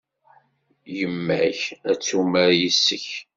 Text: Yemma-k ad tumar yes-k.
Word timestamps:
Yemma-k 0.97 1.61
ad 1.89 1.97
tumar 2.05 2.49
yes-k. 2.61 3.07